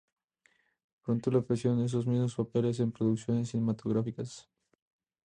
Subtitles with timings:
[1.03, 4.49] Pronto le ofrecieron esos mismos papeles en producciones cinematográficas.